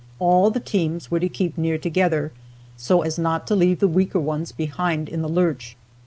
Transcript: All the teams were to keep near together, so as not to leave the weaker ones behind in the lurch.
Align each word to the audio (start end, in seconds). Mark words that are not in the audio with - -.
All 0.17 0.49
the 0.49 0.59
teams 0.59 1.11
were 1.11 1.19
to 1.19 1.29
keep 1.29 1.59
near 1.59 1.77
together, 1.77 2.31
so 2.75 3.03
as 3.03 3.19
not 3.19 3.45
to 3.45 3.55
leave 3.55 3.77
the 3.77 3.87
weaker 3.87 4.19
ones 4.19 4.51
behind 4.51 5.07
in 5.07 5.21
the 5.21 5.29
lurch. 5.29 5.77